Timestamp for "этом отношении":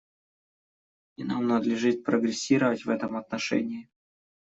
2.89-3.87